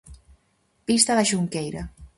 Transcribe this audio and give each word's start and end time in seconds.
Pista 0.87 1.13
da 1.17 1.27
Xunqueira. 1.31 1.83